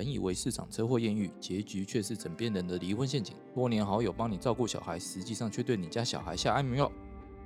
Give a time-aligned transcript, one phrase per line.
[0.00, 3.36] 本以为市场车祸艳遇，结局却是枕边人的离婚陷阱。
[3.54, 6.90] 多年好友帮你照顾小孩，实际上却对你家小孩下安眠药。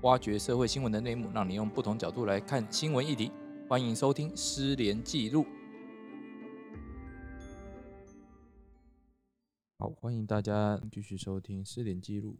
[0.02, 3.32] 挖掘社会新闻的内幕，让你用不同角度来看新闻议题。
[3.68, 5.42] 欢迎收听《失联记录》。
[9.80, 12.34] 好，欢迎大家继续收听《失联记录》。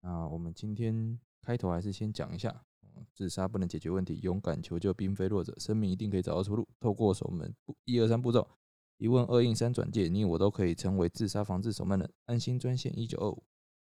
[0.00, 2.64] 那我们今天开头还是先讲一下，
[3.14, 6.66] 自杀不能解决问题，勇敢求救并非弱者，生命一定可以找到出路。
[6.80, 7.54] 透过守门
[7.84, 8.48] 一二三步骤，
[9.02, 12.08] 一问二应三转介，你我都可以成为自杀防治守门人。
[12.26, 13.42] 安心专线一九二五，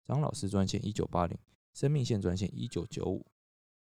[0.05, 1.37] 张老师专线一九八零，
[1.75, 3.27] 生命线专线一九九五。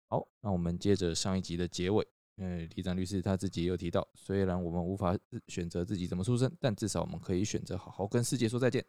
[0.08, 2.06] 好，那我们接着上一集的结尾。
[2.36, 8.84] 嗯，李长律师他自己也有提到，虽然我们无法选择自己怎么出生，但至少我们可以选择好好跟世界说再见。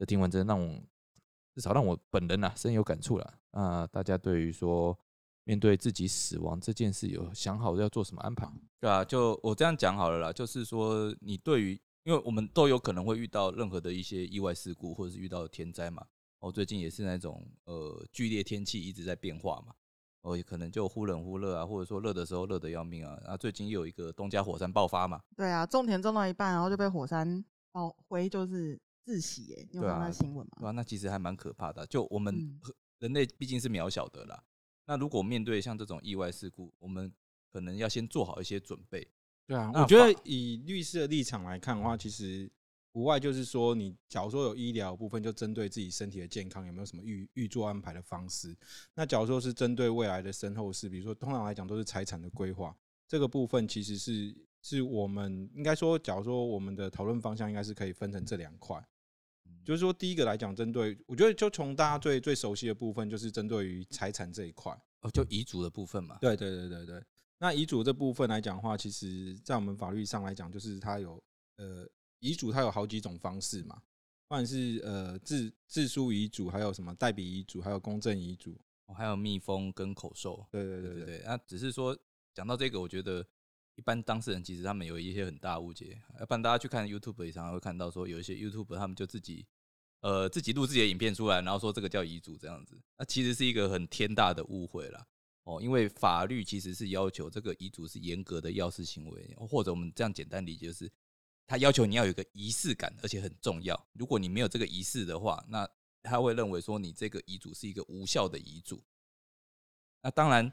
[0.00, 0.82] 这听完真的让我
[1.54, 3.34] 至少让我本人呐深有感触了。
[3.52, 4.98] 啊，大家对于说
[5.44, 8.48] 面对自己死亡这件事，有想好要做什么安排？
[8.80, 16.04] 对啊，就我这样讲好了啦，就是说你对于，因为我们都有可能会遇到任何的一些意外事故，或者是遇到天灾嘛。
[16.40, 19.74] 哦，最近也是那种呃剧烈天气一直在变化嘛。
[20.22, 23.18] 哦，可能就忽冷忽热啊，或者说热的时候热的要命啊。
[23.22, 25.20] 然后最近又有一个东加火山爆发嘛。
[25.36, 29.66] 对啊，种田种到一半，然后就被火山爆灰，就是窒息哎。
[29.70, 30.52] 你有看到新闻吗？
[30.60, 31.84] 对啊，那其实还蛮可怕的。
[31.86, 32.60] 就我们
[33.00, 34.44] 人类毕竟是渺小的啦。
[34.86, 37.12] 那如果面对像这种意外事故，我们
[37.52, 39.06] 可能要先做好一些准备。
[39.46, 42.50] 对啊，我觉得以律师的立场来看的话，其实。
[42.94, 48.54] 无外就是说，你假如说有医疗部分，就针对自己身体的健康有没有什么预预做安排的方式？
[48.94, 52.76] 那假如说是针对未来的身后事，比如说通常来讲都是财产的规划，
[53.08, 58.76] 这个部分其实是是我们应该说，假如说我们的讨论方向应该是可以分成这两块，
[59.64, 66.18] 就是说第一个来讲，针对我觉得就从大家最最熟悉的部分，就是针对于财产这一块，哦，就遗嘱的部分嘛。
[66.20, 67.02] 对对对对对。
[67.38, 71.22] 那遗嘱这部分来讲的话，其实在我们法律上来讲，就是它有
[71.56, 71.88] 呃。
[72.24, 73.74] 遗嘱它有好几种方式嘛，
[74.28, 78.56] 不管是呃自自书遗嘱，还有什么代笔遗嘱，还有公证遗嘱，
[78.96, 80.46] 还有密封跟口授。
[80.48, 81.22] 对对对对对。
[81.24, 81.98] 那只是说
[82.32, 83.26] 讲到这个，我觉得
[83.74, 86.00] 一般当事人其实他们有一些很大误解。
[86.20, 89.46] 要不然大家去看 YouTube 也常常会看到说有一些 YouTube 他们就自己
[90.00, 95.06] 呃自己录自己的影片出来，然后说这个叫遗嘱这样子，那其实是一个很天大的误会啦。
[95.44, 95.60] 哦。
[95.62, 100.90] 因为法律其实是要求这个遗嘱是严格的要事行为，或者我们这样简单理解就是。
[101.44, 103.78] 他要求你要有一个仪式感，而且很重要。
[103.92, 105.68] 如果你没有这个仪式的话，那
[106.02, 108.82] 他会认为说你这个遗嘱是一个无效的遗嘱。
[110.00, 110.50] 那当然，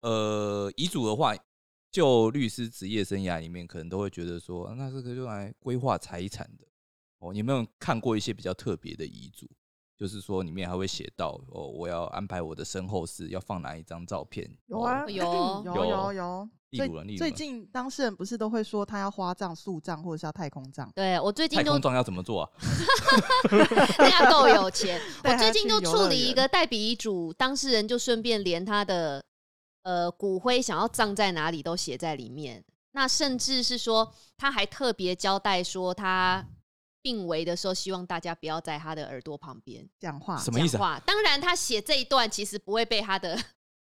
[0.00, 1.36] 呃，遗嘱的话，
[1.90, 6.64] 就律师职业生涯里面，可能都会觉得说，那这个用来规划财产的。
[7.18, 9.46] 哦，有没有看过一些比较特别的遗嘱？
[9.98, 14.50] 就是说里面还会写到，哦，我要安排我的身后事，要放哪一张照片？
[14.68, 16.48] 有啊， 有有有有。
[16.72, 20.88] 最最近当事人不是都会说他要花葬、树葬或者是要太空葬？
[20.94, 22.50] 对我最近太空葬要怎么做啊？
[23.98, 25.00] 人家够有钱。
[25.24, 29.22] 我最近就处理一个代笔遗嘱，当事人就顺便连他的
[29.82, 32.64] 呃骨灰想要葬在哪里都写在里面。
[32.92, 36.46] 那甚至是说他还特别交代说，他
[37.02, 40.36] 病危的时候希望大家不要在他的耳朵旁边讲话。
[40.36, 40.76] 什么意思？
[41.06, 43.36] 当然，他写这一段其实不会被他的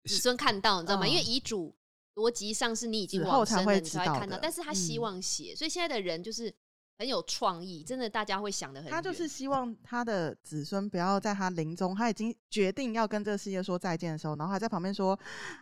[0.03, 1.07] 子孙看到，你知道吗？
[1.07, 1.75] 因为遗嘱。
[2.15, 4.37] 逻辑上是你已经往生了，你才会看到。
[4.39, 6.53] 但是他希望写，所以现在的人就是
[7.01, 8.87] 很有创意，真的，大家会想的很。
[8.87, 15.19] 他就是希望他的子孙不要在他临终，他已经决定要跟这个世界说再见的时候，然后还在旁边说：“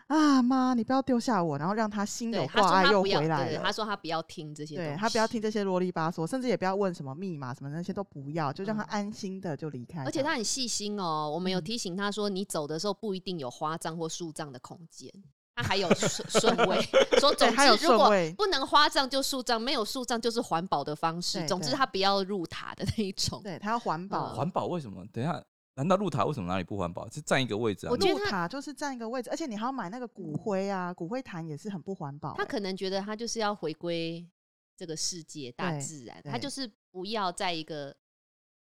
[0.08, 3.62] 啊妈，你不要丢下我。”然后让他心有挂碍又回来了。
[3.64, 10.04] 他说他不要听这些，对他不要听这些啰里吧嗦，甚至也不要问什么密码什么那些都不要，就让他安心的就离开。
[10.04, 15.10] 而且他很细心哦，我们有提醒他说，你走的时候不一定有花葬或树葬的空间。
[15.62, 16.82] 它还有顺顺位，
[17.20, 21.46] 说总之如果不能花葬就树葬，没有树葬就是环保的方式。
[21.48, 23.42] 总之他不要入塔的那一种。
[23.44, 25.06] 对他要环保，环保为什么？
[25.12, 25.44] 等一下，
[25.76, 27.10] 难道入塔为什么哪里不环保？
[27.10, 27.90] 是占一个位置啊？
[27.90, 32.36] 入塔就是占一个位置，而且你还要买那个骨灰啊，骨灰坛也是很不环保。
[32.38, 34.26] 他可能觉得他就是要回归
[34.78, 37.94] 这个世界大自然，他就是不要在一个。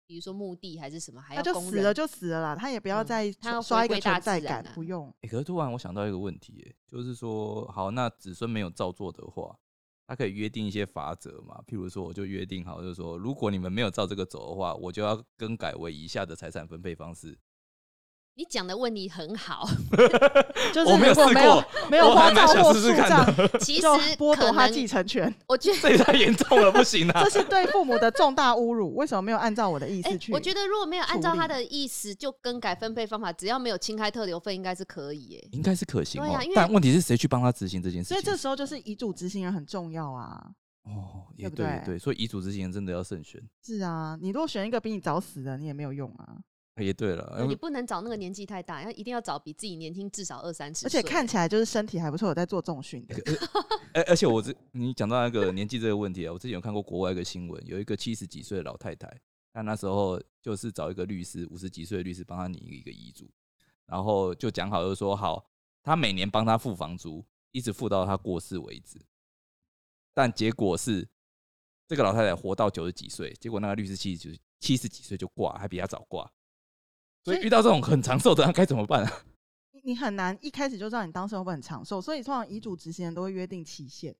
[0.05, 5.13] 比如说墓地还是什么，还要就死了就死了啦，他也不要再他刷一个存在感，不用。
[5.21, 9.57] 可是突然我想到一个问题，就是说，好，那子孙没有照做的话，
[10.05, 11.63] 他可以约定一些法则嘛？
[11.67, 17.37] 譬如说，我就约定好，就是说，如果你们没有照这个走的话，我就要更改为以下的财产分配方式。
[18.35, 19.67] 你讲的问题很好，
[20.73, 23.85] 就是我没有试过，没有花照或树葬，其实
[24.17, 25.31] 剥夺他继承权。
[25.47, 27.23] 我觉得 这也太严重了，不行啊！
[27.23, 28.95] 这是对父母的重大侮辱。
[28.95, 30.33] 为什么没有按照我的意思去？
[30.33, 35.25] 我觉得如果没有按照他的意思就更改分配方法，只要没有侵开特留份，应该是可以。
[35.25, 36.19] 耶，应该是可行。
[36.19, 38.09] 对但问题是谁去帮他执行这件事？
[38.09, 40.43] 所以这时候就是遗嘱执行人很重要啊。
[40.85, 43.39] 哦，也对不对对对，所以遗嘱执行人真的要慎选。
[43.63, 46.35] 是啊，你如果选一个比你早死的，你也没有用啊。
[46.81, 53.15] 也对了，你不能找那个年纪太大，要一定要找比自己年轻至少二三十而，且看起来就是身体还不错，有在做重训的。
[53.93, 59.07] 而而且我这你讲到那个年纪这个问题啊，我之前有看过国外一个新闻，有一个七十几岁的老太太，
[59.53, 63.29] 她那时候就是找一个律师，五十几岁的律师帮她拟一个遗嘱，
[63.85, 65.45] 然后就讲好，就说好，
[65.83, 68.99] 她每年帮她付房租，一直付到她过世为止。
[70.15, 71.07] 但结果是，
[71.87, 76.27] 这个老太太活到九十几岁，结果那个律师七十几七十几岁就挂，还比她早挂。
[77.23, 79.25] 所以遇到这种很长寿的，那该怎么办啊？
[79.71, 84.13] 你你很难一开始就知道你当时会不会很长寿，所以通常遗嘱执行人都会约定期限，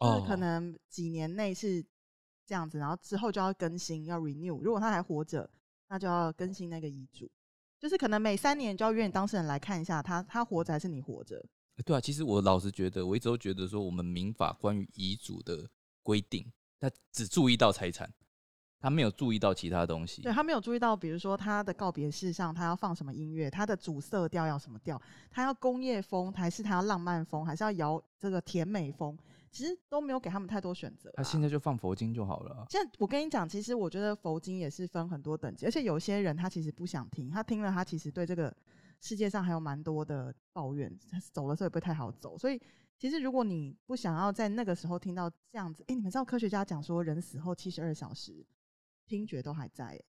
[0.00, 1.84] 就是可哦能几年内是
[2.44, 4.60] 这样子，然后之后就要更新，要 renew。
[4.62, 5.48] 如果他还活着，
[5.88, 7.30] 那就要更新那个遗嘱，
[7.78, 11.36] 就是可能每三年就要约你当事人来看一下他他活着还是你活着。
[11.76, 15.68] 欸对啊，其实我老实觉得，我一直都觉得说，我们民法关于遗嘱的
[16.02, 16.50] 规定，
[16.80, 18.10] 它只注意到财产，
[18.78, 20.22] 他没有注意到其他东西。
[20.22, 25.00] 对他没有注意到，比如说他的告别式上他要放什么音乐，他的主色调要什么调，
[25.30, 29.16] 他要工业风还是他要浪漫风，还是要摇这个甜美风，
[29.50, 31.16] 其实都没有给他们太多选择啊。
[31.16, 32.66] 他现在就放佛经就好了啊。
[32.68, 38.54] 现在我跟你讲，其实我觉得佛经也是分很多等级，而且有些人他其实不想听，他听了他其实对这个
[39.00, 42.36] 世界上还有蛮多的抱怨，他走的时候也不会太好走。
[42.38, 42.60] 所以
[42.98, 48.44] 其实如果你不想要在那个时候听到这样子，哎、你们知道科学家讲说人死后七十二小时
[49.06, 50.04] 听觉都还在、诶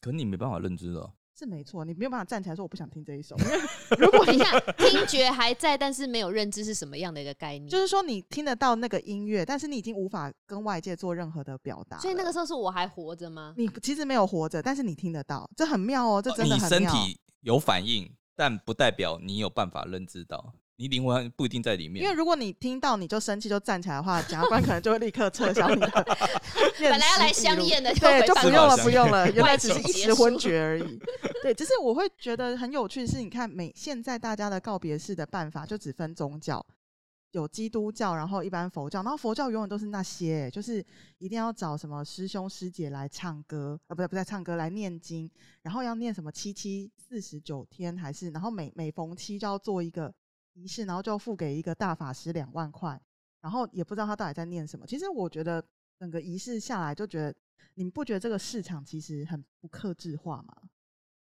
[0.00, 1.12] 可你没办法认知的啊。
[1.32, 3.58] 是没错，你没有办法站起来说我不想听这一首，因 为
[3.98, 7.66] 如果你等一下，听觉还在，但是没有认知是什么样的一个概念？
[7.66, 13.54] 就是说你听得到那个音乐，但是你已经无法跟外界做任何的表达，所以那个时候是我还活着吗？
[13.56, 16.92] 你其实没有活着，但是你听得到，这很妙哦，这真的你很妙。
[16.92, 22.02] 身体有反应，但不代表你有办法认知到，你灵魂不一定在里面。
[22.02, 25.88] 因为如果你听到你就生气就站起来的话，检察官可能就会立刻撤销你的
[26.80, 30.98] 本来要来香艳的，对，就不用了， 不用了，原来只是一时昏厥而已。
[31.42, 36.64] 对，只是我会觉得很有趣的是，你看每现在大家的告别式的办法就只分宗教，
[37.32, 40.82] 有基督教，然后一般佛教，然后佛教永远都是那些，就是
[41.18, 45.30] 一定要找什么师兄师姐来唱歌，呃，不对不是唱歌来念经，
[45.60, 50.10] 然后要念什么七七四十九天，还是然后每每逢七就要做一个
[50.54, 53.00] 仪式，然后就付给一个大法师两万块，
[53.40, 54.86] 然后也不知道他到底在念什么。
[54.86, 55.64] 其实我觉得
[55.98, 57.34] 整个仪式下来，就觉得
[57.74, 60.54] 你们不觉得这个市场其实很不克制化吗？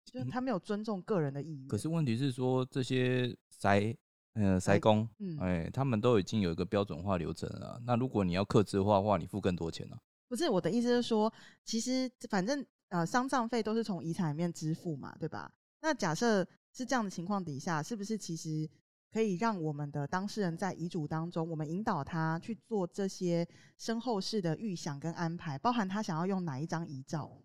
[0.06, 1.68] 就是他没有尊重个人的意愿。
[1.68, 3.96] 可是问题是说，这些塞
[4.34, 7.82] 嗯塞工，嗯哎、他们都已经有一个标准化流程了啊。
[7.86, 11.34] 那如果你要克制化的话，你付更多钱呢、啊不是我的意思是说，
[11.66, 15.52] 其实反正呃丧葬费都是从遗产里面支付嘛，对吧？
[15.82, 18.70] 那假设是这样的情况底下，是不是其实
[19.12, 23.48] 可以让我们的当事人在遗嘱当中，我们引导他去做这些
[23.78, 27.42] 身后事的预想跟安排，包含他想要用哪一张遗照，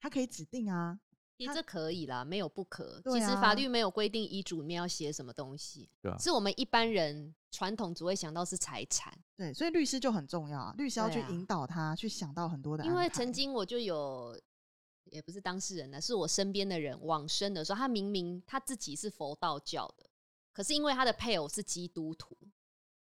[0.00, 0.98] 他可以指定啊。
[1.38, 2.98] 他其实这可以啦，没有不可。
[3.02, 5.86] 对其实法啊律没有规定遗嘱里面要写什么东西，
[6.18, 9.12] 是我们一般人传统只会想到是财产。
[9.36, 12.86] 对，所以律师就很重要啊，律师要去引导他去想到很多的。
[12.86, 14.34] 因为曾经我就有，
[15.04, 20.08] 也不是当事人呢，是我身边的人往生的时候，他明明他自己是佛道教的，
[20.56, 22.34] 可是因为他的配偶是基督徒，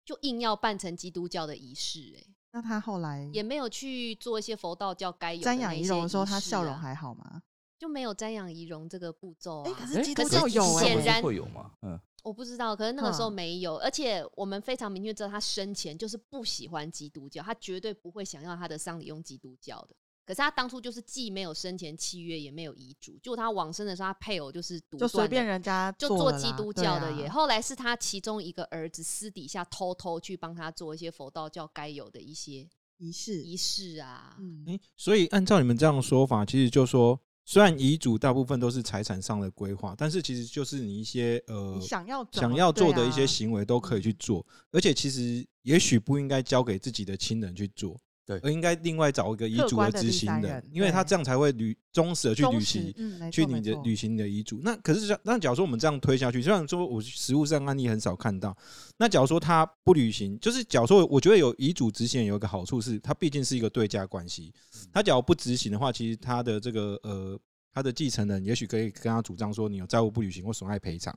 [0.04, 7.44] 就硬要办成基督教的仪式、欸，那他后来也没有去做一些佛道教该有的瞻仰仪容的时候，他笑容啊还好吗？
[7.78, 9.76] 就没有瞻仰仪容这个步骤哎、啊。
[9.78, 11.70] 可是基可督是教有哎、显然会有吗？
[11.82, 19.94] 嗯，我不知道，可是那个时候哼没有，而且我们非常明确知道他生前就是不喜欢基督教，他绝对不会想要他的丧礼用基督教的。
[20.26, 27.28] 可是他当初就是既没有生前契约，也没有遗嘱，就他往生的时候，他配偶就是独就随便人家就做基督教的耶。
[27.28, 32.68] 后来是他其中一个儿子私底下偷偷去帮他做一些佛道教该有的一些
[32.98, 34.36] 仪式，仪式啊。
[34.40, 48.38] 嗯，诶所以按照你们这样的说法，其实就说，虽然遗嘱大部分都是财产上的规划，但是其实就是你一些呃你想要怎想要做的一些行为都可以去做，而且其实也许不应该交给自己的亲人去做，对。
[48.42, 52.92] 而应该另外找一个遗客嘱观的第执行人，因为他对这样才会履忠实的去履行。
[52.96, 58.56] 嗯，去你的履行你的遗嘱，那可是那假如说我们这样推下去，虽然说我实物上案例很少看到，
[58.98, 64.52] 那假如说他不履行，就是假如说我觉得有遗嘱执行有一个好处是，它毕竟是一个对价关系，
[64.92, 67.38] 他假如不执行的话，其实他的这个呃
[67.72, 71.16] 他的继承人也许可以跟他主张说你有债务不履行或损害赔偿，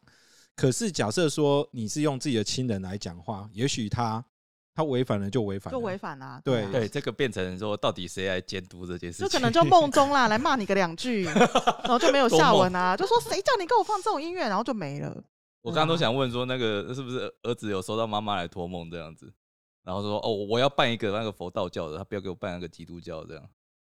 [0.55, 4.23] 可是假设说你是用自己的亲人来讲话，也许他
[4.75, 9.27] 他违反了就违反了，就违反啦，对啊对，这个变成说到底谁来监督这件事情？
[9.27, 11.23] 就可能就梦中啦，来骂你个两句，
[11.83, 15.23] 然后就没有下文啊，就说谁叫你给我放这种音乐，然后就没了。
[15.61, 19.33] 我刚刚都想问说，那个是不是儿子有收到妈妈来托梦这样子？
[19.83, 23.43] 然后说哦，我要办一个那个佛道教的，他不要给我办那个基督教这样。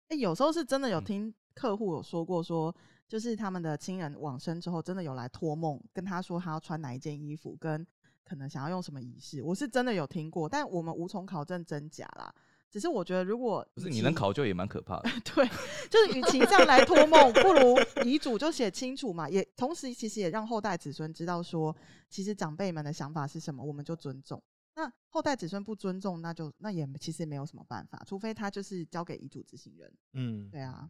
[0.08, 2.72] 哎、有时候是真的有嗯听客户有说过说，
[3.08, 7.84] 就是他们的亲人往生之后，真的有来托梦跟他说他要穿哪一件衣服，跟
[8.26, 12.34] 可能想要用什么仪式，我是真的有听过，但我们无从考证真假啦。
[12.68, 15.08] 只是我觉得，如果不是你能考究也蛮可怕的。
[15.24, 15.48] 对，
[15.88, 19.30] 就是与其这样来托梦，不如遗嘱就写清楚嘛。
[19.30, 21.74] 也同时，其实也让后代子孙知道说，
[22.10, 24.42] 其实长辈们的想法是什么，我们就尊重。
[24.74, 29.90] 那后代子孙不尊重，那就那也其实没有什么办法，除非他就是交给遗嘱执行人。
[30.12, 30.86] 嗯，对啊，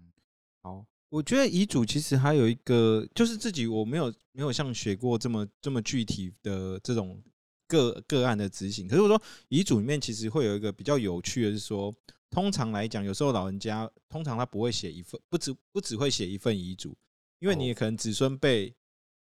[0.62, 7.22] 好，我觉得遗嘱其实还有一个，就是自己我没有没有像学过这么这么具体的这种
[7.68, 8.88] 个个案的执行。
[8.88, 11.94] 可是我说遗嘱里面其实会有一个比较有趣的是说，
[12.30, 16.96] 通常来讲，有时候老人家通常他不会写一份，不只不只会写一份遗嘱，
[17.38, 18.74] 因为你可能子孙辈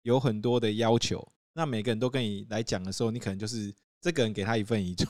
[0.02, 5.06] 有很多的要求，那每个人都跟你来讲的时候，你可能就是这个人给他一份遗嘱。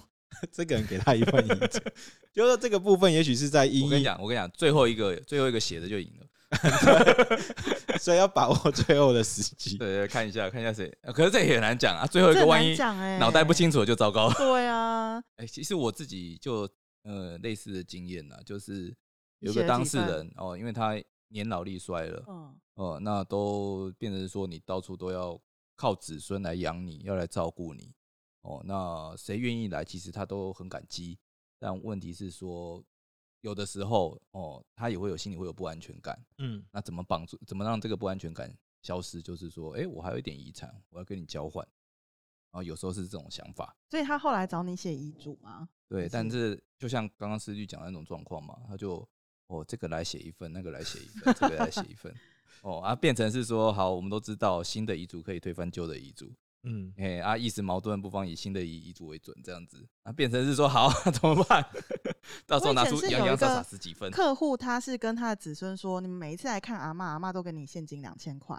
[0.51, 1.79] 这个人给他一份遗嘱，
[2.35, 6.27] 就是说这个部分也许是在一一我跟你讲，我跟你讲，最后一个最后一个写的就赢了。
[7.99, 9.79] 所以要把握最后的时机。
[9.79, 12.07] 对对，看一下看一下谁，呃可是这也很难讲啊。
[12.07, 13.55] 最后一个万一讲哎、脑袋不。
[13.55, 14.29] 清楚就糟糕。
[14.35, 16.69] 对啊， 哎、其实我自己就
[17.05, 18.93] 呃类似的经验呐，就是
[19.39, 25.41] 有个当事人哦，因为他年老力衰了，嗯，哦，那都变成说你到处都要
[25.77, 27.95] 靠子孙来养你，要来照顾你，
[28.43, 31.17] 哦，那谁愿意来，其实他都很感激。
[31.61, 32.83] 但问题是说，
[33.45, 36.19] 有的时候哦，他也会有心里会有不安全感。
[36.39, 37.39] 嗯那怎么帮助？
[37.47, 39.21] 怎么让这个不安全感消失？
[39.21, 41.63] 就是说，哎、我还有一点遗产，我要跟你交换。
[42.51, 45.69] 然后有时候是这种想法，所以他后来找你写遗嘱吗？
[45.89, 46.09] 对。
[46.09, 49.07] 但是是就像刚刚思律讲的那种状况嘛，他就
[49.49, 52.15] 哦，这个来写一份，那个来写一份，这个来写一份，
[52.63, 56.33] 哦啊，变成是说，好，我们都知道新的遗嘱可以推翻旧的遗嘱，
[56.65, 61.65] 嗯，哎啊，意思矛盾不妨以新的遗遗嘱为准，这样子啊，变成是说，好， 怎么办？
[62.47, 68.59] 到时候拿出洋洋洒洒十几份，客户他是跟他的子孙说，你们每一次来看阿妈，阿妈都给你现金两千块，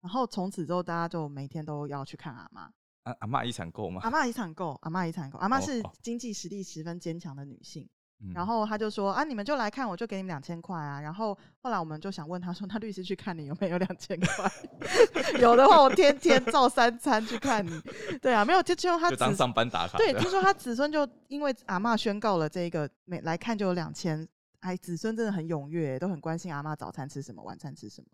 [0.00, 2.70] 然后从此之后大家就每天都要去看阿妈。
[3.04, 4.02] 啊阿妈遗产够吗？
[4.02, 7.88] 阿妈遗产够，阿妈遗产够，阿妈是哦经济实力十分坚强的女性。
[8.20, 11.00] 嗯然后他就说啊，你们就来看，我就给你们两千块啊。
[11.00, 14.52] 然后后来我们就想问他说，那律师去看你有没有两千块？
[15.40, 17.80] 有的话，我天天照三餐去看你。
[18.20, 24.26] 对啊，没有就就用他子就当上班打卡对，听说他子孙就因为阿嬷宣告了这个，每来看就有两千。
[24.60, 28.08] 哎，子孙真的很踊跃，都很关心阿嬷早餐吃什么，晚餐吃什么。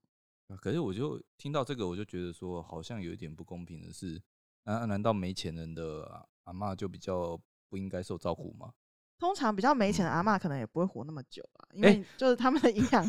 [0.49, 4.21] 啊可是我就听到这个，我就觉得说，好像有一点不公平的是，
[4.65, 8.71] 难难道没钱人的阿阿嬷就比较不应该受照顾吗？
[9.19, 13.09] 通常比较没嗯钱的阿嬷可能也不会活那么久啊，因哎为就是他们的营养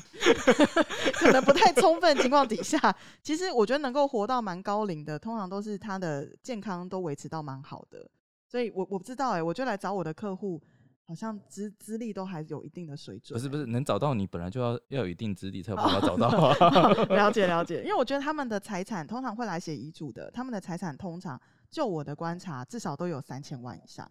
[1.20, 8.10] 可能不太充分情况底下，其实我觉得能够活到蛮高龄的，通常都是他的健康都维持到蛮好的。
[8.48, 10.62] 所以我我不知道哎、我就来找我的客户，
[11.04, 16.94] 好像资资历都还有一定的水准、是，不是不是，能找到你本来就要要有一定资历才有办法找到啊。
[17.16, 24.10] 了解了解，因为我觉得他们的财产通常会来写遗嘱的，他们的财产通常就我的观察，至少都有三千万以上，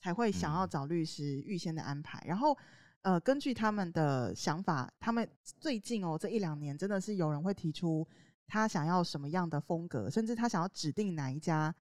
[0.00, 2.22] 才会想要嗯找律师预先的安排。
[2.26, 2.56] 然后，
[3.02, 8.06] 呃，根据他们的想法，他们最近哦这一两年真的是有人会提出
[8.46, 11.74] 他想要什么样的风格，甚至他想要指定哪一家。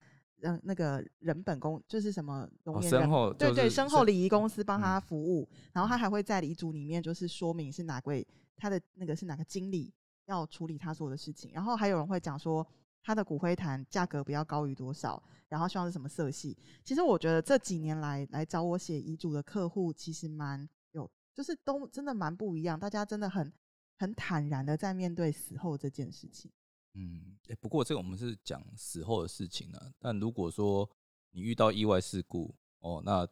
[0.43, 2.47] 嗯，那个人本公就是什么
[2.83, 9.91] 身后对对，身后礼仪公司帮嗯他服务，然后他还会在遗嘱里面就是说明是哪位他的那个是哪个经理
[10.27, 12.67] 要处理他所有的事情，然后还有人会讲说
[13.05, 16.57] 他的骨灰坛价格不要高于多少，然后希望是什么色系。
[16.83, 23.53] 其实我觉得这几年来来找我写遗嘱的客户，其实蛮有，就是都真的蛮不一样，大家真的很
[23.99, 26.51] 很坦然的在面对死后这件事情。
[26.95, 30.91] 嗯，哎、不过这个我们是讲死后的事情呢、但如果说
[31.31, 33.29] 你遇到意外事故，哦，那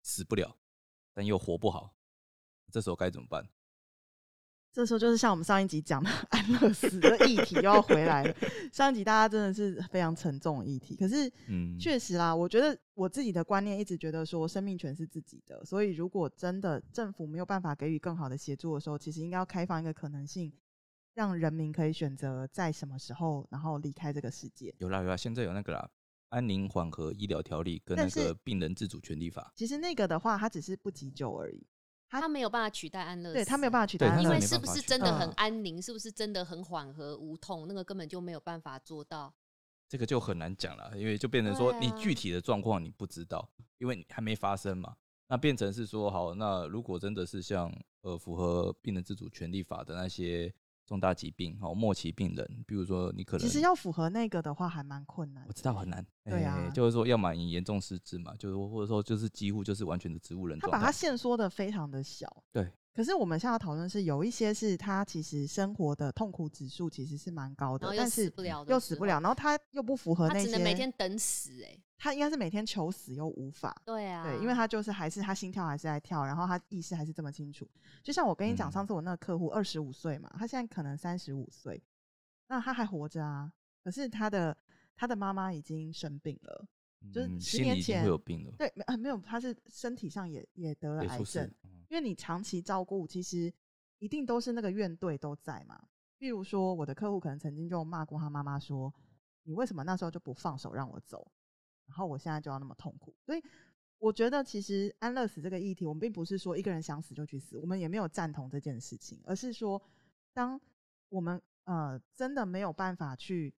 [0.00, 0.56] 死不了，
[1.12, 1.94] 但又活不好，
[2.70, 3.46] 这时候该怎么办？
[4.72, 8.34] 这时候就是像我们上一集讲的 安乐死的议题又要回来了。
[8.72, 20.50] 上一集大家真的是非常沉重的议题，可是嗯，确实啦，我觉得我自己的观念一直觉得说生命权是自己的，所以如果真的政府没有办法给予更好的协助的时候，其实应该要开放一个可能性，
[21.12, 24.74] 让人民可以选择在什么时候然后离开这个世界。
[24.78, 25.86] 有啦有啦，现在有那个啦，
[26.30, 31.66] 安宁缓和医疗条例跟那个病人自主权利法，其实那个的话，它只是不急救而已，
[32.12, 39.32] 他他没有办法取代安乐死，对他没有办法取代安乐死因为是不是真的很嗯安宁，是不是真的很缓和无痛，那个根本就没有办法做到。
[39.88, 44.94] 这个就很难讲了，因为就变成说你具体的状况你不知道，因为你还没发生嘛。
[45.26, 50.52] 那变成是说，好，那如果真的是像呃符合病人自主权利法的那些
[50.92, 55.52] 重大疾病哦，末期病人，比如说你可能其实要符合那个的话还蛮困难我。
[55.54, 60.58] 知道很难，对啊哎就是说要么你严重失智嘛，就是或者说就是几乎就是完全的植物人。
[60.58, 62.44] 他把它限缩的非常的小。
[62.52, 62.70] 对。
[62.94, 73.80] 可是我们现在要讨论是有一些是他其实生活的痛苦指数其实是蛮高的然后，又但是死不了的又死不了，然后他又不符合那些他只，能每天等死哎、他应该是每天求死又无法。
[73.84, 77.64] 对啊，对，因为他就是还是他心跳还是在跳，然后他意识还是这么清楚。
[78.02, 81.80] 就像我跟你讲，嗯上次我那个客户二十五岁嘛，他现在可能三十五岁，
[82.48, 83.52] 那他还活着啊。
[83.84, 84.56] 可是他的
[84.96, 86.66] 他的妈妈已经生病了，
[87.12, 91.48] 就是嗯十年心里已经前会有病了，对，没呃没有，他是身体上也也得了癌症
[91.88, 93.52] 因为你长期照顾，其实
[94.00, 95.80] 一定都是那个怨怼都在嘛。
[96.18, 98.92] 比如说，我的客户可能曾经就骂过他妈妈说
[99.44, 101.30] ：“你为什么那时候就不放手让我走？
[101.92, 103.42] 然后我现在就要那么痛苦。”所以
[103.98, 109.80] 我觉得，其实安乐死这个议题，我们并不是说一个人想死就去死，我们也没有赞同这件事情，而是说，
[110.32, 110.58] 当
[111.10, 113.54] 我们呃真的没有办法去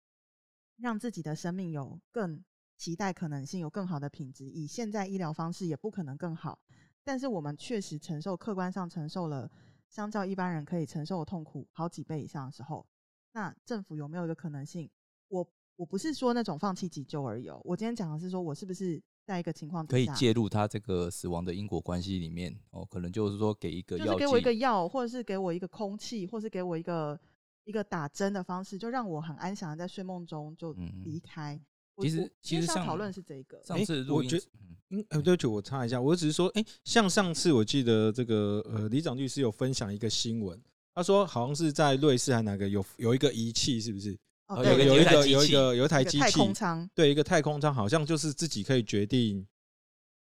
[0.77, 2.43] 让自己的生命有更
[2.75, 6.59] 期待可能性，有更好的品质，以现在医疗方式也不可能更好。
[7.03, 9.49] 但是我们确实承受客观上承受了
[9.87, 12.85] 相较一般人可以承受的痛苦好几倍以上的时候，
[13.33, 14.89] 那政府有没有一个可能性？
[15.29, 27.19] 我我不是说那种放弃急救而已哦，我今天讲的是说我是不是在一个情况底下可以介入他这个死亡的因果关系里面哦，可能就是说给一个药就是给我一个，药，或者是给我一个空气，或是给我一个
[27.63, 31.59] 一个打针的方式，就让我很安详的在睡梦中就嗯离开。
[31.95, 34.45] 我其实其实像今天想讨论是这个，上诶次录音我觉
[34.89, 40.61] 嗯对不起，我插一下，我只是说，哎、像上次我记得这个呃，李长律师有分享一个新闻，
[40.93, 44.15] 他说好像是在瑞士还哪个有有一个仪器，是不是？
[44.55, 49.45] 哦有有一个有一个有一个有一台机器太空器，舱对，一个太空舱，好像就是自己可以决定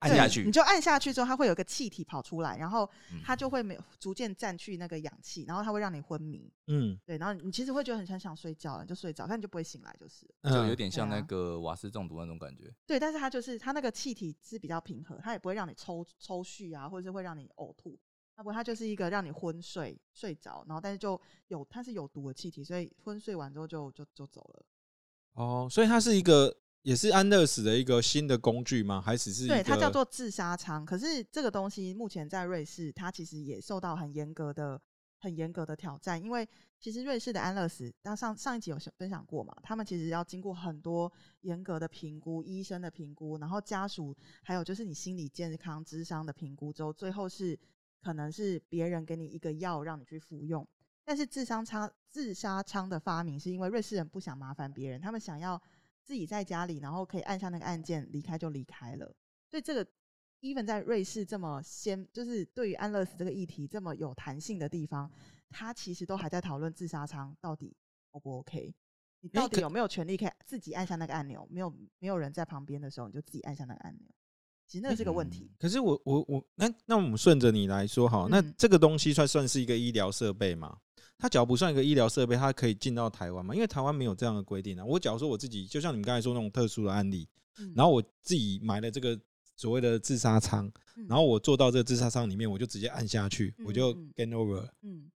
[0.01, 6.53] 按下去你，就按下去之后，它会有个气体跑出来，然后嗯它就会没有逐渐占据那个氧气，然后它会让你昏迷。
[6.67, 10.51] 嗯对，然后你其实会觉得很想想睡觉，了就睡着，但你就不会醒来，就是了。
[10.51, 12.73] 就有嗯点像那个瓦斯中毒那种感觉。
[12.85, 17.97] 对，但是它就是它那个气体是比较平和，它也不会让你抽抽搐啊，或者是会让你呕吐。
[18.35, 24.65] 它不会，它就是一个让你昏睡睡着，然后但是就有它是有毒的气体，所以昏睡完之后就就就走了。
[25.35, 29.01] 哦，所以它是一个也是安乐死的一个新的工具吗？
[29.01, 30.85] 还只是对，它叫做自杀舱。
[30.85, 34.81] 可是这个东西目前在瑞士，它其实也受到很严格的、
[35.19, 36.47] 很严格的挑战，因为
[36.81, 41.11] 其实瑞士的安乐死，当上上一集有分享过嘛，他们其实要经过很多
[41.43, 47.57] 严格的评估，医生的评估，然后家属还有就是你心理健康、智商的评估之后，最后是
[48.03, 50.67] 可能是别人给你一个药让你去服用。
[51.05, 55.61] 但是自杀舱自杀舱的发明是因为瑞士人不想麻烦别人，他们想要
[56.03, 59.15] 自己在家里，然后可以按下那个按键离开就离开了。
[59.49, 59.85] 所以这个
[60.41, 65.11] even 在瑞士这么先，就是对于安乐死这个议题这么有弹性的地方，
[65.51, 67.77] 他其实都还在讨论自杀舱到底
[68.11, 68.75] O 不 OK？
[69.21, 71.47] 你到底有没有权利可以自己按下那个按钮？
[71.51, 74.09] 没有没有人在旁边的时候，你就自己按下那个按钮。
[74.73, 75.51] 其实那个是个问题。
[75.59, 80.75] 可是我我我那那我们顺着你来说好，那嗯这个东西算算是一个医疗设备吗？
[81.19, 83.55] 它只要不算一个医疗设备，它可以进到台湾吗？
[83.55, 84.83] 因为台湾没有这样的规定啊。
[84.83, 89.21] 我假如说我自己，就像你们刚才说那种特殊的案例，嗯然后我自己买了这个
[89.57, 94.67] 所谓的自杀舱，嗯然后我坐到这个自杀舱里面，我就直接按下去，我就嗯 game over。
[94.81, 95.11] 嗯，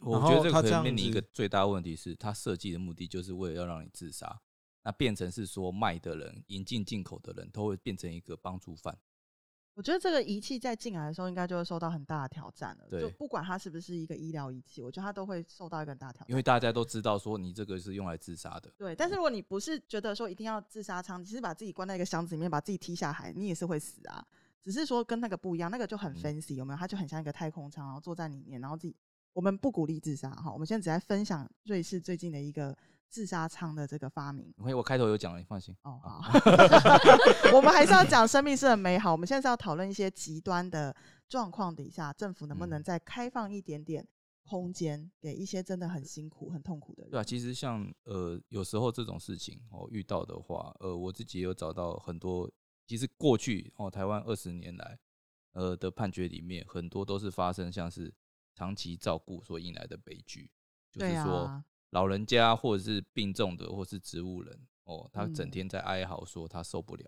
[0.00, 4.40] 我觉得这个可他这样能面临一个最大问题是，它设计的目的就是为了要让你自杀，
[4.82, 8.96] 那变成是说卖的人、引进进口的人都会变成一个帮助犯。
[9.74, 13.00] 我觉得这个仪器在进来的时候，应该就会受到很大的挑战了。
[13.00, 16.26] 就不管它是不是一个医疗仪器，我觉得它都会受到一个很大挑战。
[16.28, 24.22] 因为大家都知道说你这个是用来自杀的，对，但是如果你不是觉得说一定要自杀舱，你是把自己关在一个箱子里面，把自己踢下海，你也是会死啊。
[24.62, 26.78] 只是说跟那个不一样，那个就很嗯 fancy，、有没有？
[26.78, 28.94] 它就很像一个太空舱，然后坐在里面，然后自己。
[29.32, 32.76] 我们不鼓励自杀哈，我们现在只在分享瑞士最近的一个
[33.12, 34.46] 自杀舱的这个发明。
[34.58, 35.76] 因为我开头有讲了，你放心。
[35.82, 36.40] 哦，好好，
[37.54, 39.12] 我们还是要讲生命是很美好。
[39.12, 40.96] 我们现在是要讨论一些极端的
[41.28, 44.08] 状况底下，政府能不能嗯再开放一点点
[44.44, 47.10] 空间，给一些真的很辛苦、很痛苦的人？
[47.10, 52.50] 对啊，其实像呃有时候这种事情哦遇到的话，呃我自己也有找到很多，
[52.86, 54.98] 其实过去哦台湾二十年来
[55.52, 58.12] 呃的判决里面，很多都是发生像是
[58.54, 60.50] 长期照顾所引来的悲剧，
[60.90, 67.04] 就是对说啊，老人家或者是病重的或是植物人哦，他整嗯天在哀嚎说他受不了，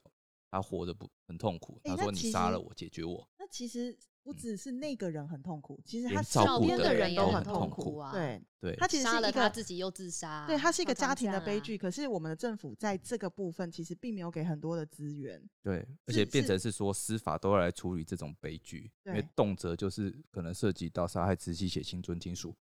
[0.51, 11.77] 他活得不很痛苦，他说你杀了我解决我，那其实不只是那个人很痛苦，其实他照顾的身边人人也很都很痛痛苦啊对，对，他其实杀了是一个他自己又自杀，对，他是一个家庭的悲剧。
[11.77, 15.43] 可是我们的政府在这个部分其实并没有给很多的资源。
[15.63, 22.55] 对，而且变成是说司法都要来处理这种悲剧，因为动辄就是可能涉及到杀害直系血亲尊亲属，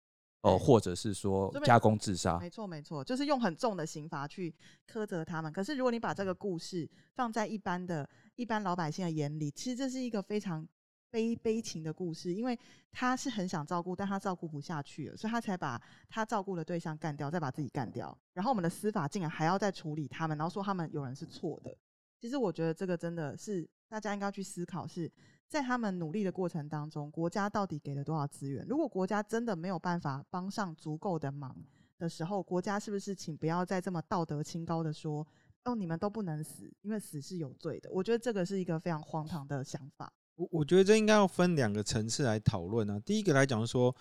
[0.43, 4.53] 哦，或者是说加工自杀，没错，没错，就是用很重的刑罚去
[4.91, 5.51] 苛责他们。
[5.51, 10.67] 可是如果你把这个故事放在一般的、一般老百姓的眼里，其实这是一个非常
[11.09, 12.59] 悲悲情的故事，因为
[12.91, 18.15] 他是很想照顾，但他照顾不下去了，所以他才把他照顾的对象干掉，再把自己干掉。
[18.33, 21.73] 然后我们的司法竟然还要再处理他们，然后说他们有人是错的。
[22.19, 25.09] 其实我觉得这个真的是大家应该去思考是，
[25.53, 28.65] 在他们努力的过程当中，国家到底给了多少资源？
[28.67, 31.55] 如果国家真的没有办法帮上足够的忙
[31.99, 35.23] 的时候，国家是不是请不要再这么道德清高的说，
[35.65, 37.91] 哦，你们都不能死，因为死是有罪的？
[37.91, 40.11] 我觉得这个是一个非常荒唐的想法。
[40.33, 42.99] 我我觉得这应该要分两个层次来讨论啊。
[43.05, 43.95] 第一个来讲说，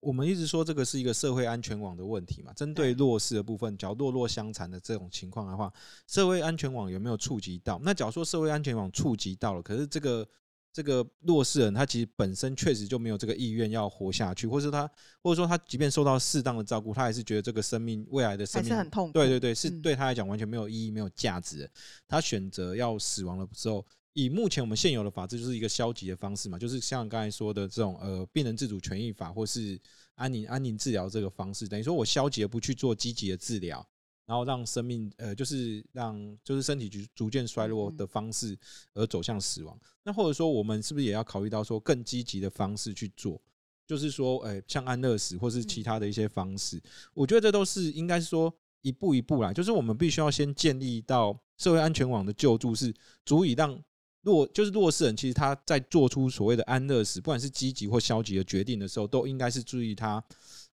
[0.00, 5.70] 我们一直说这个是一个社会安全网的问题嘛，针对对弱势的部分，假如弱弱相残的这种情况的话，
[6.06, 7.78] 社会安全网有没有触及到？
[7.82, 10.26] 那假如说社会安全网触及到了，可是这个
[10.74, 14.90] 这个弱势人他其实本身确实就没有这个意愿要活下去，或是他
[15.22, 19.12] 或者说他即便受到适当的照顾，他还是觉得这个生命未来的生命是很痛苦。
[19.12, 21.70] 对对对，是嗯对他来讲完全没有意义、没有价值的。
[22.08, 29.80] 他选择要死亡的时候，以目前我们现有的法制，就是一个消极的方式嘛，就是像刚才说的这种呃病人自主权益法，或是
[30.16, 33.86] 安宁安宁治疗这个方式，等于说我消极的不去做积极的治疗，
[34.26, 38.58] 然后让生命呃就是让就是身体逐逐渐衰弱嗯的方式
[38.94, 39.78] 而走向死亡。
[40.02, 43.40] 那或者说我们是不是也要考虑到说更积极的方式去做？
[43.86, 46.82] 就是说，呃，像安乐死或是其他的一些方式，
[47.12, 52.94] 我觉得这都是应该是说一步一步来，就是我们必须要先建立到社会安全网的救助是
[53.26, 53.78] 足以让
[54.22, 60.24] 弱就是弱势人，其实他在做出所谓的安乐死，不管是积极或消极的决定的时候，都应该是注意他，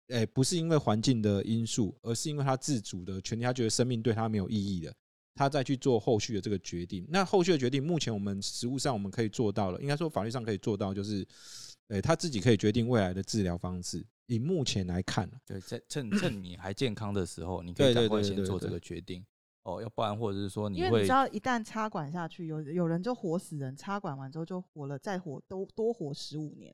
[0.09, 4.93] 诶、不是因为环境的因素，而是因为他自主的权利，他觉得生命对他没有意义的。
[5.37, 11.27] 他再去做后续的这个决定，那后续的决定，目前我们实务上我们可以做到了，应该说法律上可以做到，就是，
[11.89, 14.05] 诶、他自己可以决定未来的治疗方式。
[14.27, 19.25] 以目前来看，对，在趁趁你还健康的时候，你可以对对赶快先做这个决定
[19.63, 26.73] 哦，要不然或者是说你因为你知道，一旦插管下去，有有人就活死人，插管完之后就活了，再活都多活十五年。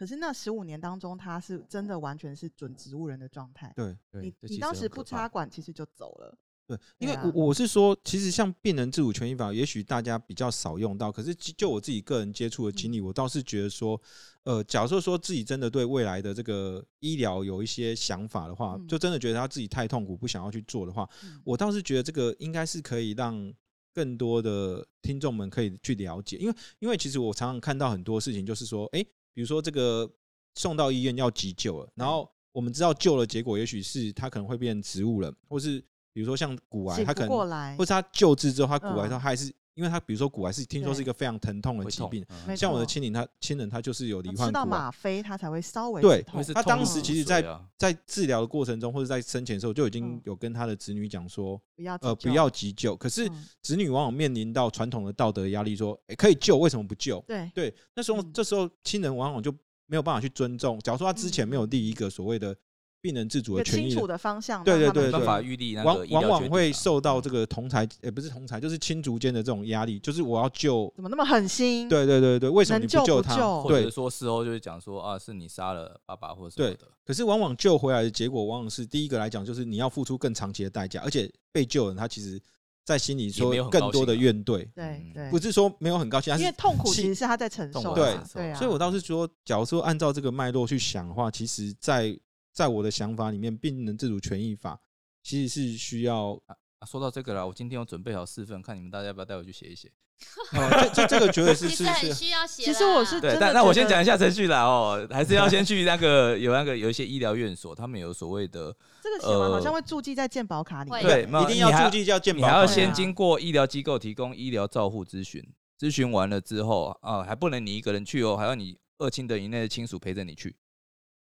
[0.00, 3.70] 可是那十五年当中，他是真的完全是准植物人的状态。
[3.76, 6.38] 对你你当时不插管，其实就走了。
[6.66, 14.00] 对，因为我我是说，其实像病人自主权益法，也许大家比较少用到，可是就就我自己个人接触的经历，我倒是觉得说，
[14.44, 23.52] 呃，假设说自己真的对未来的这个医疗有一些想法的话，嗯就真的觉得他自己太痛苦，不想要去做的话，嗯我倒是觉得这个应该是可以让
[23.92, 30.10] 更多的听众们可以去了解，因为因为其实我常常看到很多事情，就是说，诶，比如说这个
[30.54, 35.80] 送到医院要急救了，然后我们知道救了，结果也许是他可能会变植物人，或是
[36.12, 37.30] 比如说像骨癌，他可能
[37.76, 39.54] 或，是他救治之后，他骨癌之后他还是。
[39.74, 42.56] 因为他比如说骨癌是听说是一对个非常疼痛的疾病，嗯。
[42.56, 44.90] 像我的亲人他亲人他就是有罹吃到患骨癌，吗？
[44.90, 47.44] 啡，他才会稍微对他当时其实在
[47.78, 50.20] 在治疗的过程中或者在生前的时候就已经嗯。
[50.24, 52.96] 有跟他的子女讲说，不要呃，急救不要急救。
[52.96, 53.46] 可是嗯。
[53.62, 57.22] 子女往往面临到传统的道德压力，说，诶可以救，为什么不救？
[57.26, 57.50] 对。
[57.54, 58.32] 对，那时候嗯。
[58.32, 59.50] 这时候亲人往往就
[59.86, 60.78] 没有办法去尊重。
[60.80, 62.54] 假如说他之前没有立一个所谓的
[63.00, 70.92] 病人自主的权益的，的方向，对对对让他们没办法预立那往个医往往会受到这个同才，也不是同才，就是亲族间的这种压力，就是我要救。
[70.94, 71.88] 怎么那么狠心？
[71.88, 73.34] 对对对对，为什么你救他？
[73.34, 73.62] 不救？
[73.62, 76.76] 或者说事后就是讲说啊，是你杀了爸爸或者什么对。
[76.76, 82.40] 的，可是往往救回来的结果，往往是第一个来讲，就是你要付出更长期的代价，而且被救人他其实
[82.84, 85.12] 在心里说更多的怨怼，对嗯。
[85.14, 88.18] 对，不是说没有很高兴，因为痛苦其实是他在承受对。
[88.34, 92.16] 对啊，所以我倒是说，假如说按照这个脉络去想的话，其实在，
[92.52, 94.80] 在我的想法里面，病人自主权益法
[95.22, 99.90] 其实是需要，啊说到这个啦，我今天有准备好四份，看你们大家要不要带我去写一写。
[100.52, 102.62] 呃，这这这个绝对是 其实很是是，需要写。
[102.62, 111.02] 其实我是对，真的但那我先讲一下程序啦哦，还是要先去那个有那个有一些医疗院所，他们有所谓的，这个写完好呃像会注记在健保卡里面。
[111.02, 115.42] 对一定要注记叫健保卡，你还要先经过医疗机构提供医疗照护咨询，
[115.78, 120.54] 咨询完了之后啊，还不能你一个人去哦，还要你二亲等以内的亲属陪着你去。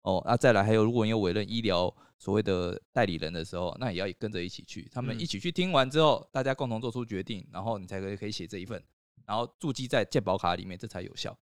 [0.02, 4.88] 哦，那、再来还有，如果你有委任医疗所谓的代理人的时候，那也要跟着一起去。
[4.92, 8.82] 他们嗯一起去听完之后，大家共同做出决定，然后你才可以可以写这一份，
[9.26, 11.36] 然后注记在健保卡里面，这才有效。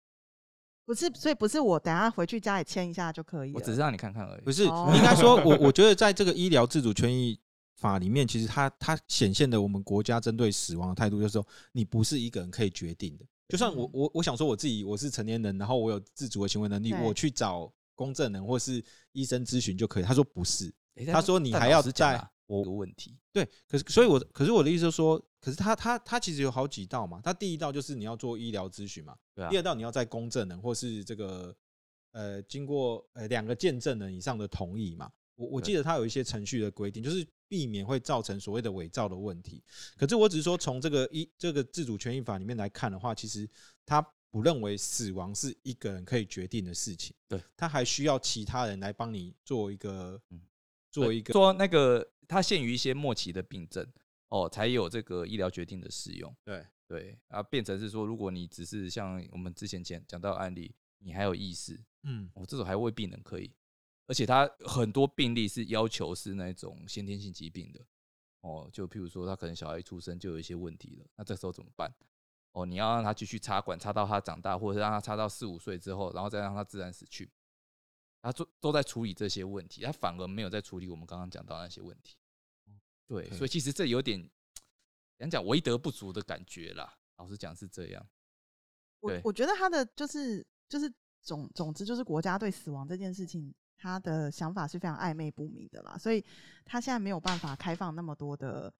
[0.86, 3.52] 不是，所以不是我等下回去家里签一下就可以。
[3.54, 4.42] 我只是让你看看而已。
[4.42, 7.40] 不是哦应该说， 我我觉得在这个医疗自主权益
[7.78, 13.26] 法里面，其实它它显现的我们国家针对死亡的态度，就是说你不是一个人可以决定的。
[13.48, 20.04] 就算我嗯我我想说我自己我是成年人，然后我有自主的行为能力，对我去找公证人或是医生咨询就可以。
[20.04, 27.20] 他说不是，诶他说你但还要在我问题，对，可是所以我，可是我的意思就是说，可是他他他其实有好几道嘛。
[27.24, 31.56] 他第一道就是你要做医疗咨询嘛，对啊第，二道你要在公证人或是这个
[32.12, 35.10] 呃经过呃两个见证人以上的同意嘛。
[35.36, 39.62] 我我对记得他有一些程序的规定，就是避免会造成所谓的伪造的问题。
[39.98, 43.50] 可是我只是说从这个一这个自主权益法里面来看的话，其实
[43.86, 44.02] 他
[44.36, 50.42] 不认为死亡是一个人可以决定的事情，对，他还需要其他人来帮你做一个嗯
[50.92, 53.88] 做一个说那个它限于一些末期的病症
[54.28, 56.36] 哦，才有这个医疗决定的适用。
[56.44, 56.66] 对。
[56.86, 62.30] 对啊，变成是说，如果你只是像我们之前讲讲到的案例，你还有意识，嗯。
[62.36, 63.50] 哦，这种还未必能可以，
[64.06, 67.80] 而且他很多病例是要求是那种先天性疾病的，
[68.42, 71.90] 哦，就譬如说他可能小孩一出生就有一些问题了，那这时候怎么办？
[72.56, 77.30] 哦，你要让他继续插管，插到他长大，或者是让他插到四五岁之后，然后再让他自然死去，
[78.22, 82.16] 他都都在处理这些问题，他反而没有在处理我们刚刚讲到那些问题。
[83.08, 84.30] 对所以其实这有点
[85.20, 86.98] 讲讲为德不足的感觉啦。
[87.18, 88.08] 老实讲是这样。
[89.02, 90.90] 对我我觉得他的就是就是
[91.22, 96.24] 总总之就是国家对死亡这件事情，他的想法是非常暧昧不明的啦，所以
[96.64, 98.74] 他现在没有办法开放那么多的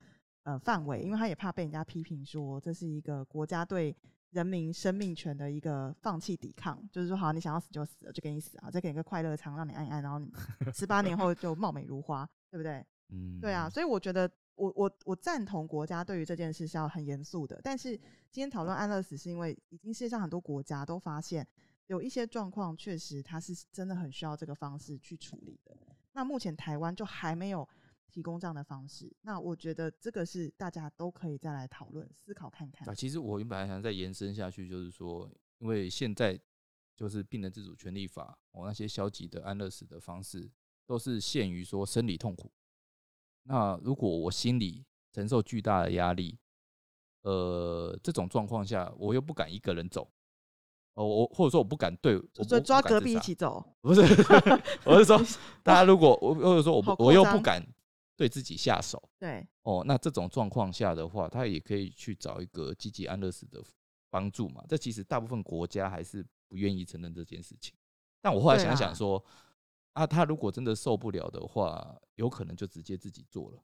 [0.46, 3.96] 呃范围，因为他也怕被人家批评说这是一个国家对
[4.32, 10.32] 人民生命权的一个放弃抵抗，就是说好你想要死就死了，就给你死啊，再给你个快乐舱让你按一按，然后你
[10.74, 12.86] 十八年后就貌美如花，对不对？
[13.10, 17.60] 嗯，对啊，所以我觉得我我我赞同国家对于这件事是要很严肃的。
[17.64, 17.96] 但是
[18.32, 21.48] 今天讨论安乐死，是因为已经世界上很多国家都发现
[21.88, 25.76] 有一些状况确实它是真的很需要这个方式去处理的。
[26.14, 27.68] 那目前台湾就还没有
[28.16, 29.14] 提供这样的方式。
[29.24, 32.96] 那我觉得这个是大家都可以再来讨论思考看看啊，。
[32.96, 36.40] 其实我原本还想再延伸下去，就是说，因为现在
[36.96, 40.50] 就是病人自主权利法，哦，那些消极的安乐死的方式，
[40.88, 42.50] 都是限于说生理痛苦。
[43.44, 46.40] 那如果我心里承受巨大的压力，
[47.24, 50.10] 呃，这种状况下，我又不敢一个人走，
[50.94, 54.02] 哦，我或者说我不敢对，我就抓隔壁一起走，不是，
[54.86, 55.20] 我是说，
[55.62, 57.62] 大家如果我或者说我不我又不敢
[58.18, 63.62] 对自己下手，对，哦，那这种状况下的话，他也可以去找一个积极安乐死的
[64.10, 64.64] 帮助嘛。
[64.70, 67.74] 这其实大部分国家还是不愿意承认这件事情。
[68.22, 69.24] 但我后来想想说，
[69.94, 73.62] 啊，他如果真的受不了的话，有可能就直接自己做了，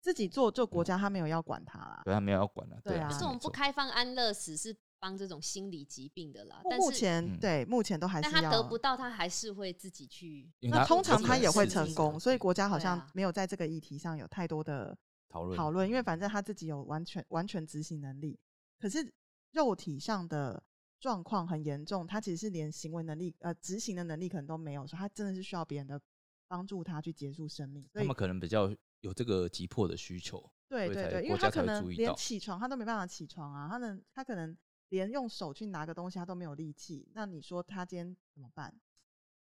[0.00, 2.02] 自己做就国家他没有要管他啦。
[2.04, 2.76] 对他没有要管了。
[2.76, 4.76] 啊，对啊可是我们不开放安乐死是
[5.06, 10.50] 帮这种心理疾病的啦，但目前对目前都还是要但他得不到，他还是会自己去。
[10.58, 18.36] 因为那通常他也会成功，所以国家好对啊像没有在这个议题上有太多的讨论讨论，因为反正他自己有完全完全执行能力。
[18.80, 19.08] 可是
[19.52, 20.60] 肉体上的
[20.98, 26.00] 状况很严重，他其实是连行为能力呃执行的能力可能都没有，所以他真的是需要别人的
[26.48, 27.88] 帮助他去结束生命。
[27.92, 30.50] 所以他们可能比较有这个急迫的需求。
[30.68, 34.56] 所以才对对对，因为国家才他可能连会注意到起床他都没办法起床啊，他能他可能
[34.88, 38.74] 连用手去拿个东西他都没有力气，那你说他今天怎么办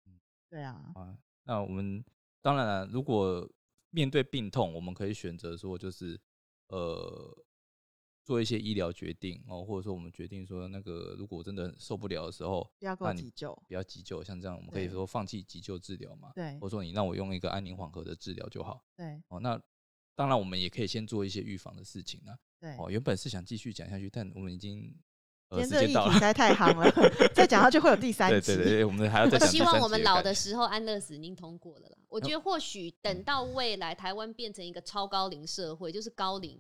[0.07, 0.19] 嗯？
[0.49, 2.05] 对啊，啊，那我们
[2.41, 3.49] 当然了，如果
[3.91, 6.21] 面对病痛，我们可以选择说，就是
[6.69, 7.45] 呃，
[8.25, 13.55] 做一些医疗决定哦，或者说我们决定说，那个如果真的受不了的时候，不要急救。
[13.69, 19.39] 不要急救，像这样，我们可以对说放弃急救治疗嘛，对或者说你让我用一个安宁缓和的治疗就好对哦。
[19.41, 19.61] 那
[20.15, 22.39] 当然，我们也可以先做一些预防的事情啊。
[22.59, 25.14] 对，哦，原本是想继续讲下去，但我们已经呃
[25.61, 26.91] 今天这个议题实，在太夯了，
[27.35, 28.55] 再讲下去会有第三集。
[28.55, 29.59] 对对对，我们还要再我讲第三集。
[29.59, 31.97] 希望我们老的时候安乐死已经通过了啦。
[32.09, 36.59] 我觉得或许嗯等到未来台湾变成一个超高龄社会，就是高龄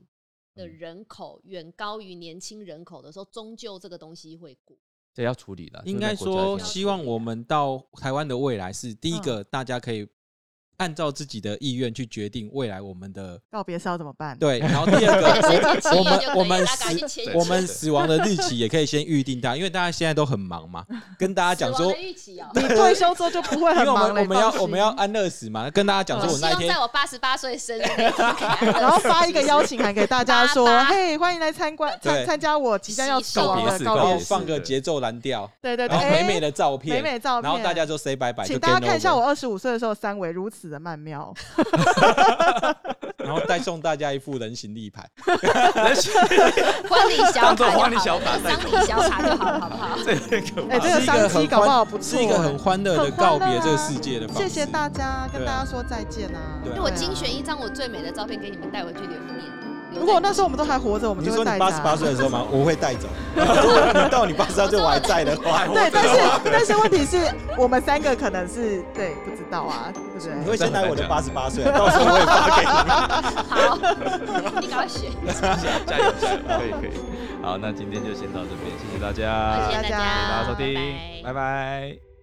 [0.54, 4.76] 的嗯人口远高于年轻人口的时候，终究这个东西会过。
[5.12, 5.80] 这要处理了。
[5.84, 10.04] 应该说，希望我们到台湾的未来是第一嗯个，大家可以
[10.78, 14.36] 按照自己的意愿去决定未来我们的告别是要怎么办？
[14.38, 20.84] 对，然后 第二个， 我们我们死我们死亡的日期也可以先预定大，因为大家现在都很忙嘛，
[21.18, 21.94] 跟大家讲说。
[22.54, 24.14] 你退休之后就不会因为我很忙了。
[24.14, 34.04] 们我们要我们要安乐死嘛，跟大家讲说我那一天在我八十八岁生日然后发一个邀请函给大家说八：“八嘿，欢迎来参观参参加我即将要死亡的告别式告别式。
[34.04, 41.32] 告别式放个节奏蓝调，对对对，然后美美哎的照片，美美照片，然后大家就 say 拜拜，就请大家看一下我二十五岁的时候三围如此的曼妙。
[43.16, 45.08] 然后再送大家一副人形立牌。
[45.24, 49.96] 婚礼小当做卡就好了，婚礼小卡带走丧礼小卡就好了，好不好？
[50.04, 54.42] 这 个哎，这个商机搞不好不错，是一个很欢乐的告别这个啊世界的方式。
[54.42, 56.60] 谢谢大家，跟对啊大家说再见啊！
[56.62, 59.63] 对啊因为我精选一张我最美的照片给你们带回去留念。
[59.94, 61.70] 留如果那时候我们都还活着，我们就会带着啊。
[61.70, 62.44] 说你八十八岁的时候吗？
[62.52, 63.08] 我会带走。
[63.34, 66.10] 如果你到你八十八岁我还在的话，对，但是
[66.44, 67.18] 但是问题是
[67.56, 70.34] 我们三个可能是对不知道啊，对不对？
[70.38, 72.70] 你会先来我的八十八岁， 到时候我也发给你。
[73.48, 75.10] 好，你赶快选，
[75.86, 76.90] 加油加油，可以可以。
[77.42, 80.04] 好，那今天就先到这边，谢谢大家，谢谢大谢谢大家。
[80.04, 80.74] 谢谢大家收听，
[81.22, 81.32] 拜拜。
[81.32, 82.13] 拜拜